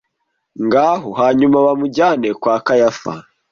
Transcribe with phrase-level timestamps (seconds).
[0.65, 3.13] ngaho Hanyuma bamujyane kwa Kayafa